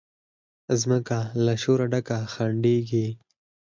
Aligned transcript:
مځکه 0.67 1.19
له 1.45 1.53
شوره 1.63 1.85
ډکه 1.91 2.17
خندیږي 2.33 3.07